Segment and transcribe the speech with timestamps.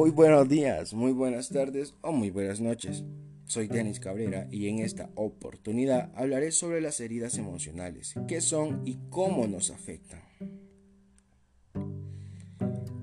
[0.00, 3.04] Muy buenos días, muy buenas tardes o muy buenas noches.
[3.44, 8.96] Soy Denis Cabrera y en esta oportunidad hablaré sobre las heridas emocionales, qué son y
[9.10, 10.22] cómo nos afectan.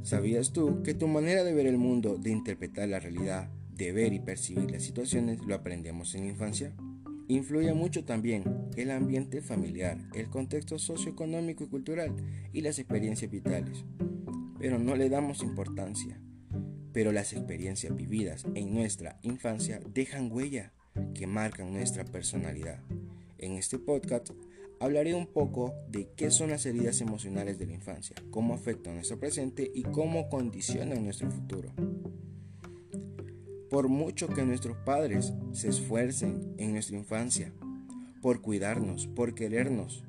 [0.01, 4.11] ¿Sabías tú que tu manera de ver el mundo, de interpretar la realidad, de ver
[4.13, 6.73] y percibir las situaciones lo aprendemos en la infancia?
[7.27, 12.15] Influye mucho también el ambiente familiar, el contexto socioeconómico y cultural
[12.53, 13.85] y las experiencias vitales,
[14.57, 16.19] pero no le damos importancia
[16.97, 20.73] pero las experiencias vividas en nuestra infancia dejan huella
[21.13, 22.79] que marcan nuestra personalidad.
[23.37, 24.31] En este podcast
[24.79, 29.19] hablaré un poco de qué son las heridas emocionales de la infancia, cómo afectan nuestro
[29.19, 31.71] presente y cómo condicionan nuestro futuro.
[33.69, 37.53] Por mucho que nuestros padres se esfuercen en nuestra infancia,
[38.23, 40.03] por cuidarnos, por querernos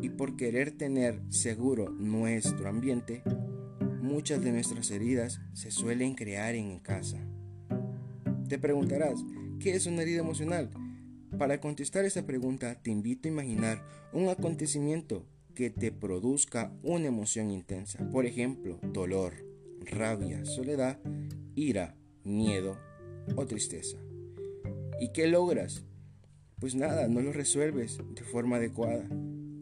[0.00, 3.24] y por querer tener seguro nuestro ambiente,
[4.02, 7.18] muchas de nuestras heridas se suelen crear en casa.
[8.48, 9.24] Te preguntarás,
[9.60, 10.70] ¿qué es una herida emocional?
[11.38, 17.50] Para contestar esta pregunta te invito a imaginar un acontecimiento que te produzca una emoción
[17.50, 18.06] intensa.
[18.10, 19.34] Por ejemplo, dolor,
[19.80, 20.98] rabia, soledad,
[21.54, 22.78] ira, miedo
[23.36, 23.98] o tristeza.
[25.00, 25.84] ¿Y qué logras?
[26.58, 29.08] Pues nada, no lo resuelves de forma adecuada.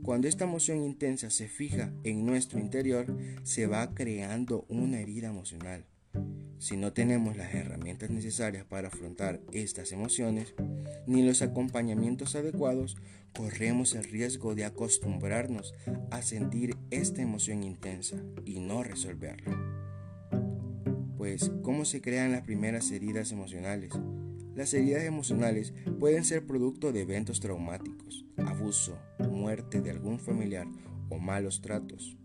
[0.02, 3.06] Cuando esta emoción intensa se fija en nuestro interior,
[3.42, 5.84] se va creando una herida emocional.
[6.58, 10.54] Si no tenemos las herramientas necesarias para afrontar estas emociones,
[11.06, 12.96] ni los acompañamientos adecuados,
[13.34, 15.74] corremos el riesgo de acostumbrarnos
[16.10, 19.56] a sentir esta emoción intensa y no resolverla.
[21.16, 23.92] Pues, ¿cómo se crean las primeras heridas emocionales?
[24.54, 28.26] Las heridas emocionales pueden ser producto de eventos traumáticos,
[29.30, 30.66] muerte de algún familiar
[31.08, 32.16] o malos tratos,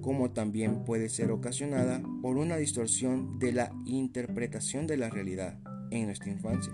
[0.00, 5.58] como también puede ser ocasionada por una distorsión de la interpretación de la realidad
[5.90, 6.72] en nuestra infancia.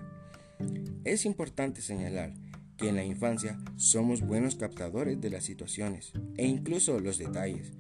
[1.05, 2.35] Es importante señalar
[2.77, 7.73] que en la infancia somos buenos captadores de las situaciones e incluso los detalles,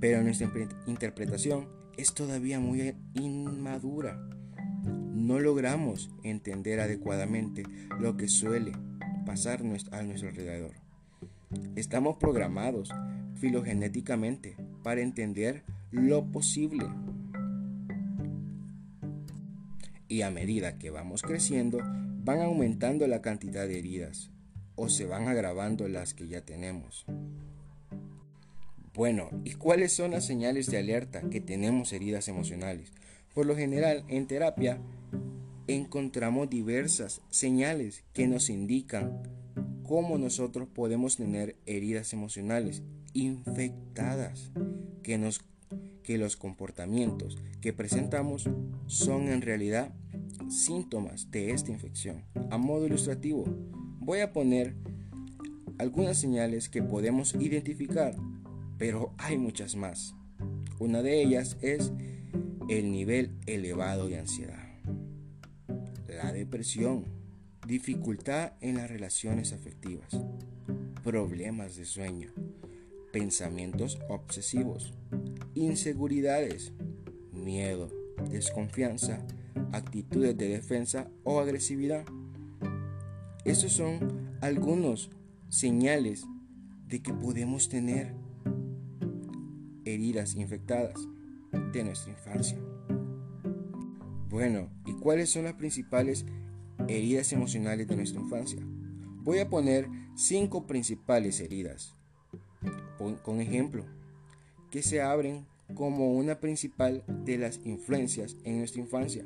[0.00, 0.50] pero nuestra
[0.86, 4.18] interpretación es todavía muy inmadura
[5.24, 7.62] no logramos entender adecuadamente
[7.98, 8.72] lo que suele
[9.24, 10.72] pasar a nuestro alrededor.
[11.76, 12.90] Estamos programados
[13.36, 16.86] filogenéticamente para entender lo posible.
[20.08, 21.78] Y a medida que vamos creciendo,
[22.24, 24.30] van aumentando la cantidad de heridas
[24.76, 27.04] o se van agravando las que ya tenemos.
[28.94, 32.92] Bueno, ¿y cuáles son las señales de alerta que tenemos heridas emocionales?
[33.34, 34.78] Por lo general, en terapia
[35.66, 39.22] encontramos diversas señales que nos indican
[39.82, 42.82] cómo nosotros podemos tener heridas emocionales
[43.12, 44.50] infectadas,
[45.02, 45.40] que, nos,
[46.02, 48.48] que los comportamientos que presentamos
[48.86, 49.94] son en realidad
[50.48, 52.24] síntomas de esta infección.
[52.50, 53.44] A modo ilustrativo,
[54.00, 54.74] voy a poner
[55.78, 58.14] algunas señales que podemos identificar,
[58.78, 60.14] pero hay muchas más.
[60.78, 61.92] Una de ellas es
[62.68, 64.53] el nivel elevado de ansiedad
[66.32, 67.04] depresión,
[67.66, 70.20] dificultad en las relaciones afectivas,
[71.02, 72.30] problemas de sueño,
[73.12, 74.92] pensamientos obsesivos,
[75.54, 76.72] inseguridades,
[77.32, 77.90] miedo,
[78.30, 79.24] desconfianza,
[79.72, 82.04] actitudes de defensa o agresividad.
[83.44, 85.10] Esos son algunos
[85.48, 86.24] señales
[86.88, 88.14] de que podemos tener
[89.84, 90.94] heridas infectadas
[91.72, 92.58] de nuestra infancia.
[94.34, 96.26] Bueno, ¿y cuáles son las principales
[96.88, 98.58] heridas emocionales de nuestra infancia?
[99.22, 101.94] Voy a poner cinco principales heridas.
[103.22, 103.84] Con ejemplo,
[104.72, 105.46] que se abren
[105.76, 109.24] como una principal de las influencias en nuestra infancia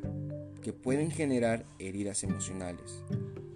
[0.61, 3.03] que pueden generar heridas emocionales.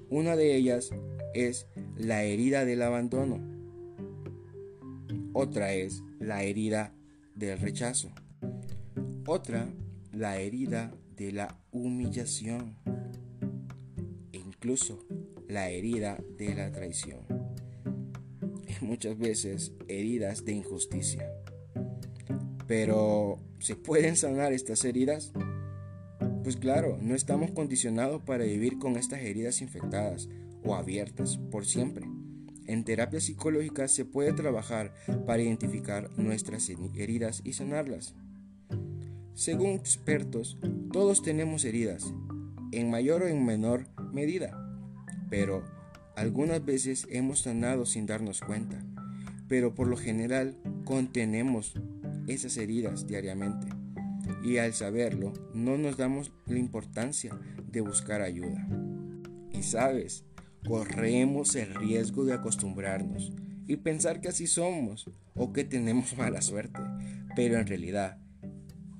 [0.08, 0.88] Una de ellas
[1.34, 1.66] es
[1.98, 3.38] la herida del abandono.
[5.34, 6.94] Otra es la herida
[7.34, 8.10] del rechazo.
[9.26, 9.68] Otra,
[10.12, 12.76] la herida de la humillación
[14.32, 15.06] e incluso
[15.48, 17.20] la herida de la traición.
[18.66, 21.30] Y muchas veces heridas de injusticia.
[22.66, 25.32] Pero, ¿se pueden sanar estas heridas?
[26.42, 30.28] Pues claro, no estamos condicionados para vivir con estas heridas infectadas
[30.64, 32.06] o abiertas por siempre.
[32.66, 34.94] En terapia psicológica se puede trabajar
[35.26, 38.14] para identificar nuestras heridas y sanarlas.
[39.34, 40.58] Según expertos,
[40.92, 42.12] todos tenemos heridas,
[42.70, 44.58] en mayor o en menor medida,
[45.30, 45.64] pero
[46.16, 48.84] algunas veces hemos sanado sin darnos cuenta,
[49.48, 51.74] pero por lo general contenemos
[52.26, 53.68] esas heridas diariamente.
[54.44, 57.34] Y al saberlo, no nos damos la importancia
[57.70, 58.68] de buscar ayuda.
[59.50, 60.24] Y sabes,
[60.66, 63.32] corremos el riesgo de acostumbrarnos
[63.66, 66.80] y pensar que así somos o que tenemos mala suerte.
[67.34, 68.18] Pero en realidad,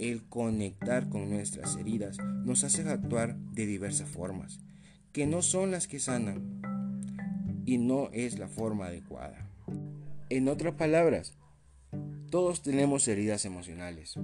[0.02, 4.58] el conectar con nuestras heridas nos hace actuar de diversas formas,
[5.12, 6.60] que no son las que sanan
[7.64, 9.48] y no es la forma adecuada.
[10.28, 11.36] En otras palabras,
[12.30, 14.18] todos tenemos heridas emocionales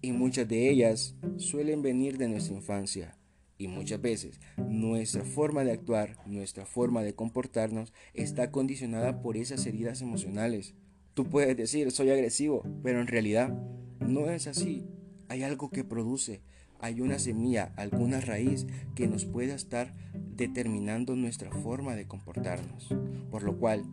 [0.00, 3.18] y muchas de ellas suelen venir de nuestra infancia
[3.58, 4.38] y muchas veces
[4.68, 10.74] nuestra forma de actuar, nuestra forma de comportarnos está condicionada por esas heridas emocionales.
[11.14, 13.52] Tú puedes decir, soy agresivo, pero en realidad
[13.98, 14.86] no es así.
[15.28, 16.40] Hay algo que produce,
[16.80, 19.94] hay una semilla, alguna raíz que nos pueda estar
[20.36, 22.88] determinando nuestra forma de comportarnos.
[23.30, 23.84] Por lo cual,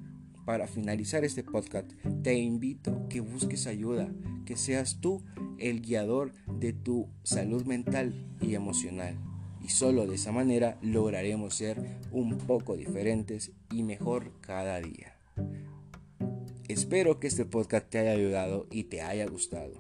[0.46, 1.92] para finalizar este podcast,
[2.24, 4.10] te invito que busques ayuda,
[4.46, 5.24] que seas tú
[5.58, 9.18] el guiador de tu salud mental y emocional
[9.66, 11.82] y solo de esa manera lograremos ser
[12.12, 15.18] un poco diferentes y mejor cada día.
[16.68, 19.74] Espero que este podcast te haya ayudado y te haya gustado.